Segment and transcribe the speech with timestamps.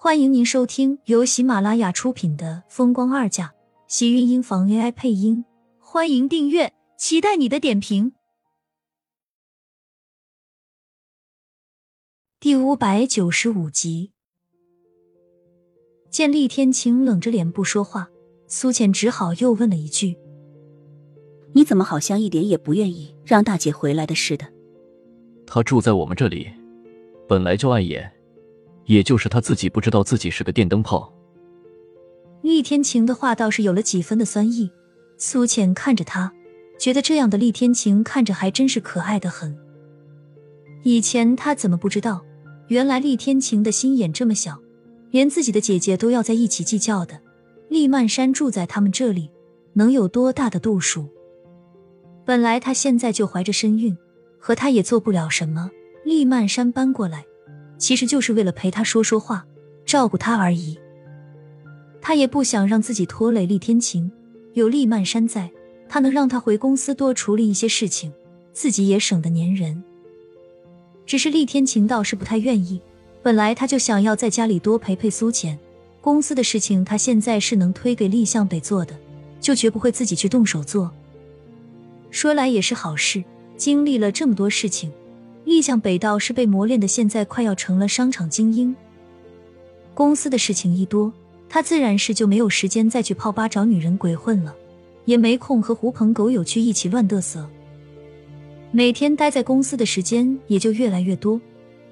[0.00, 3.46] 欢迎您收听由喜马拉雅出品的《风光二嫁》，
[3.88, 5.44] 喜运音房 AI 配音。
[5.80, 8.12] 欢迎订阅，期待你的点评。
[12.38, 14.12] 第五百九十五集，
[16.08, 18.08] 见厉天晴冷着脸不说话，
[18.46, 20.16] 苏浅只好又问了一句
[21.54, 24.46] ：“你怎么好像一点也不愿意让大姐回来的似的？”
[25.44, 26.48] 她住在我们这里，
[27.28, 28.12] 本来就碍眼。
[28.88, 31.12] 也就是他自己不知道自己是个电灯泡。
[32.42, 34.70] 厉天晴的话倒是有了几分的酸意。
[35.18, 36.32] 苏浅看着他，
[36.78, 39.56] 觉得这样的厉天晴看着还真是可爱的很。
[40.84, 42.24] 以前他怎么不知道，
[42.68, 44.58] 原来厉天晴的心眼这么小，
[45.10, 47.20] 连自己的姐姐都要在一起计较的。
[47.68, 49.28] 厉曼山住在他们这里，
[49.74, 51.08] 能有多大的度数？
[52.24, 53.94] 本来他现在就怀着身孕，
[54.38, 55.70] 和他也做不了什么。
[56.04, 57.26] 厉曼山搬过来。
[57.78, 59.46] 其实就是为了陪他说说话，
[59.86, 60.78] 照顾他而已。
[62.00, 64.10] 他也不想让自己拖累厉天晴，
[64.54, 65.50] 有厉曼山在，
[65.88, 68.12] 他能让他回公司多处理一些事情，
[68.52, 69.82] 自己也省得粘人。
[71.06, 72.80] 只是厉天晴倒是不太愿意，
[73.22, 75.58] 本来他就想要在家里多陪陪苏浅，
[76.00, 78.94] 公司的事情他现在是能推给厉向北做的，
[79.40, 80.90] 就绝不会自己去动手做。
[82.10, 83.22] 说来也是好事，
[83.56, 84.90] 经历了这么多事情。
[85.48, 88.76] 厉向北道是被磨练的，现在快要成了商场精英。
[89.94, 91.10] 公司的事情一多，
[91.48, 94.54] 他自然是就没有时间再去泡吧找女人鬼混了，
[95.06, 97.48] 也没空和狐朋狗友去一起乱嘚瑟。
[98.72, 101.40] 每天待在公司的时间也就越来越多，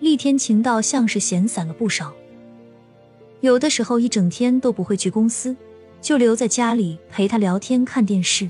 [0.00, 2.10] 厉天晴倒像是闲散了不少。
[3.42, 5.54] 有的时候一整天都不会去公司，
[6.00, 8.48] 就留在家里陪他聊天、看电视。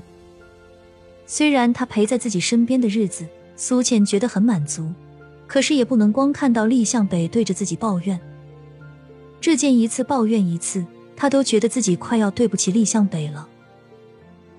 [1.25, 3.27] 虽然他陪在自己身边的日子。
[3.55, 4.91] 苏倩觉得很满足，
[5.47, 8.19] 可是也不能光看到厉向北对着自己抱怨。
[9.39, 13.47] 这件一次抱怨一次，他都觉得自己快要对不起厉向北了。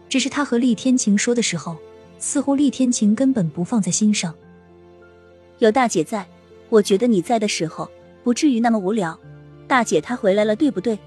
[0.08, 1.76] 只是他和厉天晴说的时候，
[2.18, 4.34] 似乎厉天晴根本不放在心上。
[5.58, 6.26] 有大姐在，
[6.68, 7.90] 我觉得你在的时候
[8.22, 9.18] 不至于那么无聊。
[9.66, 10.98] 大姐她回来了，对不对？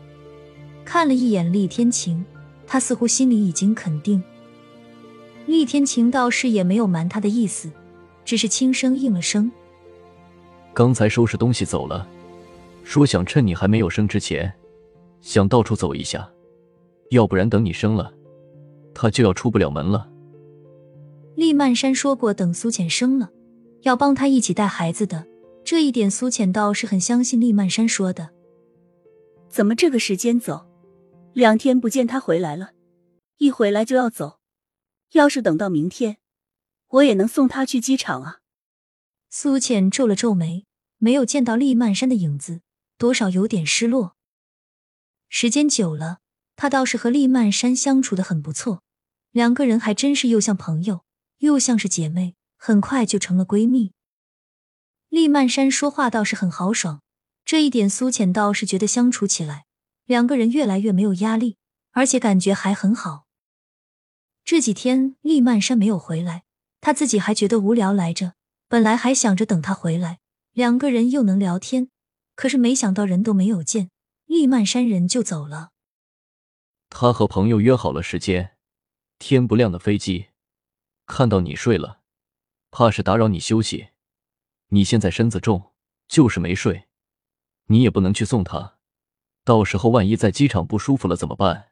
[0.84, 2.26] 看了一眼厉天晴，
[2.66, 4.22] 他似乎心里已经肯定。
[5.46, 7.70] 厉天晴倒是也没有瞒他的意思，
[8.28, 9.50] 只是轻声应了声
[10.76, 12.06] ：“刚才收拾东西走了，
[12.84, 14.54] 说想趁你还没有生之前，
[15.22, 16.30] 想到处走一下，
[17.12, 18.14] 要不然等你生了，
[18.94, 20.10] 他就要出不了门了。”
[21.36, 23.30] 厉曼山说过，等苏浅生了，
[23.84, 25.26] 要帮他一起带孩子的，
[25.64, 28.32] 这一点苏浅倒是很相信厉曼山说的。
[29.48, 30.66] 怎么这个时间走？
[31.32, 32.72] 两天不见他回来了，
[33.38, 34.40] 一回来就要走。
[35.14, 36.18] 要是等到明天，
[36.88, 38.40] 我也能送他去机场啊。
[39.30, 40.66] 苏浅皱了皱眉，
[40.98, 42.62] 没有见到厉曼山的影子，
[42.98, 44.16] 多少有点失落。
[45.30, 46.20] 时间久了，
[46.56, 48.82] 他倒是和厉曼山相处的很不错，
[49.32, 51.04] 两个人还真是又像朋友，
[51.40, 53.92] 又像是姐妹，很快就成了闺蜜。
[55.10, 57.02] 厉曼山说话倒是很豪爽，
[57.44, 59.66] 这一点苏浅倒是觉得相处起来，
[60.06, 61.58] 两个人越来越没有压力，
[61.92, 63.26] 而且感觉还很好。
[64.46, 66.44] 这几天厉曼山没有回来，
[66.88, 68.36] 他自己还觉得无聊来着。
[68.70, 70.20] 本来还想着等他回来，
[70.54, 71.90] 两个人又能聊天，
[72.34, 73.90] 可是没想到人都没有见，
[74.26, 75.72] 厉曼山人就走了。
[76.90, 78.56] 他和朋友约好了时间，
[79.20, 80.28] 天不亮的飞机。
[81.06, 82.00] 看到你睡了，
[82.72, 83.90] 怕是打扰你休息。
[84.70, 85.74] 你现在身子重，
[86.08, 86.88] 就是没睡，
[87.66, 88.78] 你也不能去送他。
[89.44, 91.72] 到时候万一在机场不舒服了怎么办？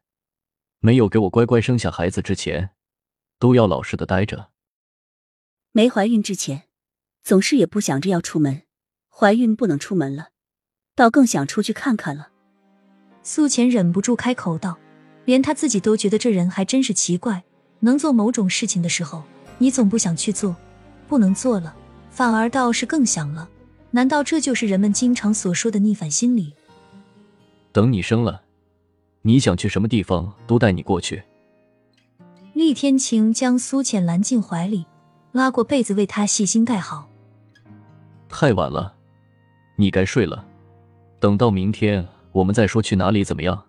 [0.79, 2.71] 没有给我乖乖生下孩子之前，
[3.39, 4.51] 都要老实的待着。
[5.77, 6.63] 没怀孕之前，
[7.21, 8.61] 总是也不想着要出门。
[9.09, 10.29] 怀孕不能出门了，
[10.95, 12.29] 倒更想出去看看了。
[13.23, 14.77] 苏浅忍不住开口道，
[15.25, 17.43] 连他自己都觉得这人还真是奇怪。
[17.81, 19.23] 能做某种事情的时候，
[19.57, 20.55] 你总不想去做；
[21.09, 21.75] 不能做了，
[22.09, 23.49] 反而倒是更想了。
[23.91, 26.53] 难道这就是人们经常所说的逆反心理？
[27.73, 28.43] 等你生了。
[29.23, 31.21] 你想去什么地方，都带你过去。
[32.53, 34.85] 厉天晴将苏浅揽进怀里，
[35.35, 37.09] 拉过被子为他细心盖好。
[38.29, 38.95] 太晚了，
[39.75, 40.47] 你该睡了。
[41.19, 43.65] 等到明天我们再说去哪里，怎么样？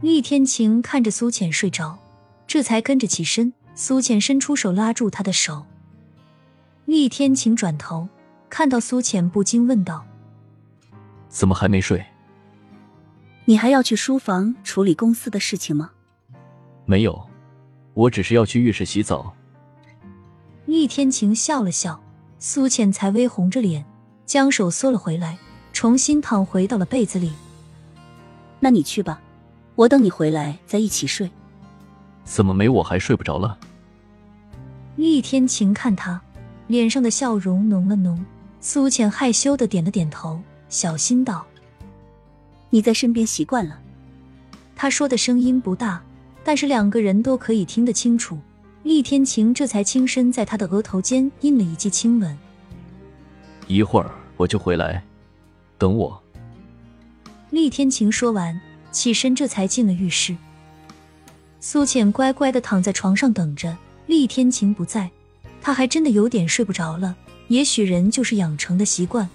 [0.00, 1.96] 厉天晴看着苏浅睡着，
[2.44, 3.52] 这才跟着起身。
[3.76, 5.64] 苏浅伸出手拉住他的手。
[6.86, 8.08] 厉天晴转头
[8.50, 10.04] 看到苏浅，不禁问道
[11.30, 12.04] ：“怎么还没睡？”
[13.46, 15.92] 你还要去书房处理公司的事情吗？
[16.84, 17.28] 没有，
[17.94, 19.32] 我只是要去浴室洗澡。
[20.72, 22.00] 厉天晴笑了笑，
[22.38, 23.84] 苏浅才微红着脸，
[24.24, 25.36] 将手缩了回来，
[25.70, 27.30] 重新躺回到了被子里。
[28.58, 29.20] 那你去吧，
[29.74, 31.30] 我等你回来再一起睡。
[32.24, 33.58] 怎么没我还睡不着了？
[34.96, 36.18] 厉天晴看他
[36.68, 38.24] 脸上的笑容浓了浓，
[38.58, 40.40] 苏浅害羞的点了点头，
[40.70, 41.44] 小心道
[42.72, 43.78] ：“你在身边习惯了。”
[44.74, 46.02] 他说的声音不大，
[46.42, 48.38] 但是两个人都可以听得清楚。
[48.82, 52.36] 厉天晴这才轻身在他的额头间印了一记亲吻。
[53.68, 55.02] 一会儿我就回来，
[55.78, 56.20] 等我。
[57.50, 60.36] 厉天晴说完，起身这才进了浴室。
[61.60, 63.76] 苏浅乖乖的躺在床上等着。
[64.06, 65.10] 厉天晴不在，
[65.62, 67.16] 他还真的有点睡不着了。
[67.46, 69.28] 也许人就是养成的习惯，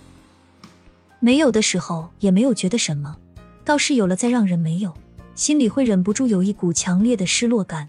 [1.19, 3.17] 没有的时候也没有觉得什么，
[3.63, 4.93] 倒是有了再让人没有。
[5.35, 7.87] 心里会忍不住有一股强烈的失落感。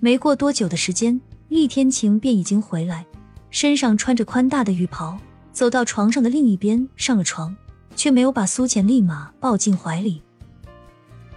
[0.00, 3.04] 没过多久的时间，厉天晴便已经回来，
[3.50, 5.18] 身上穿着宽大的浴袍，
[5.52, 7.56] 走到床上的另一边上了床，
[7.96, 10.22] 却没有把苏浅立马抱进怀里。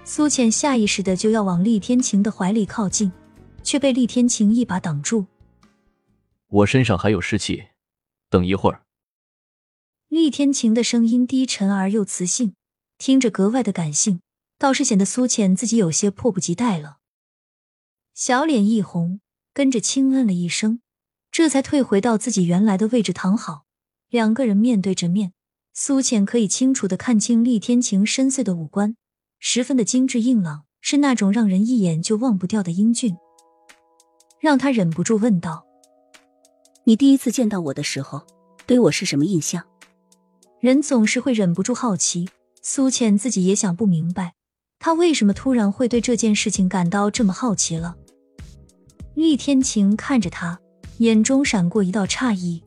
[0.04, 3.12] 苏浅下意识的就要往厉天晴的怀里靠近，
[3.63, 5.25] 却被厉天晴一把挡住。
[6.50, 7.64] 我身上还有湿气，
[8.30, 8.81] 等一会儿。
[10.10, 12.54] 厉天晴的声音低沉而又磁性，
[12.98, 14.19] 听着格外的感性。
[14.60, 16.98] 倒是显得苏浅自己有些迫不及待了，
[18.13, 19.22] 小脸一红，
[19.54, 20.81] 跟着轻嗯了一声，
[21.31, 23.63] 这才退回到自己原来的位置躺好。
[24.10, 25.34] 两个人面对着面，
[25.74, 28.98] 苏浅可以清楚的看清厉天晴深邃的五官，
[29.40, 33.16] 十分的精致硬朗，是那种让人一眼就忘不掉的英俊，
[34.40, 35.66] 让他忍不住问道
[36.84, 38.28] ：“你第一次见到我的时候，
[38.66, 39.66] 对我是什么印象？”
[40.60, 42.30] 人总是会忍不住好奇，
[42.62, 44.34] 苏浅自己也想不明白。
[44.78, 47.96] 他为什么突然会对这件事情感到这么好奇了？
[49.21, 50.59] 厉天晴看着他，
[50.97, 52.59] 眼中闪过一道诧异。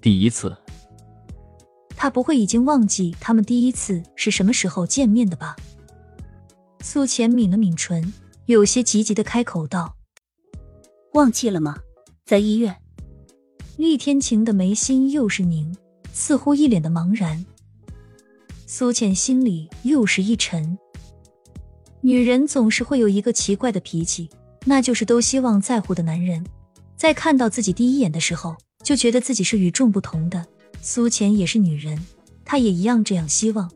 [0.00, 0.56] 第一次，
[1.90, 5.54] 他不会已经忘记他们第一次是什么时候见面的吧？
[6.80, 8.12] 苏浅抿了抿唇，
[8.46, 9.94] 有些急急的开口道
[11.14, 11.76] ：“忘记了吗？
[12.26, 12.76] 在医院。”
[13.78, 15.72] 厉天晴的眉心又是凝，
[16.12, 17.46] 似乎一脸的茫然。
[18.66, 20.76] 苏浅心里又是一沉。
[22.00, 24.28] 女人总是会有一个奇怪的脾气，
[24.68, 26.44] 那就是都希望在乎的男人，
[26.94, 28.54] 在看到自己第一眼的时候，
[28.84, 30.44] 就觉得自己是与众不同的。
[30.82, 31.98] 苏浅也是女人，
[32.44, 33.70] 她也一样这样希望。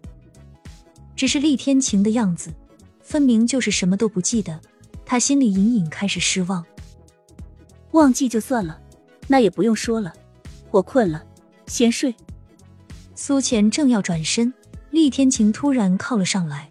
[1.16, 2.52] 只是厉天晴的样子，
[3.00, 4.60] 分明就是什么都不记得。
[5.06, 6.62] 她心里隐隐开始失望。
[7.92, 8.78] 忘记就算了，
[9.26, 10.12] 那也不用说了。
[10.70, 11.24] 我困了，
[11.68, 12.14] 先睡。
[13.14, 14.52] 苏浅正要转身，
[14.90, 16.70] 厉天晴突然靠了上来。